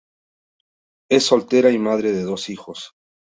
Es 1.11 1.25
soltera 1.27 1.69
y 1.69 1.77
madre 1.77 2.11
de 2.11 2.23
dos 2.23 2.49
hijos. 2.49 2.95